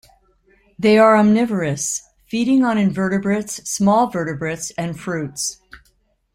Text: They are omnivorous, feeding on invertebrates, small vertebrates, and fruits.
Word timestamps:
They 0.79 0.97
are 0.97 1.15
omnivorous, 1.15 2.01
feeding 2.27 2.63
on 2.65 2.79
invertebrates, 2.79 3.69
small 3.69 4.09
vertebrates, 4.09 4.71
and 4.71 4.99
fruits. 4.99 5.61